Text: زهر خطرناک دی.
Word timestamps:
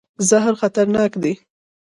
زهر 0.29 0.53
خطرناک 0.61 1.11
دی. 1.21 1.33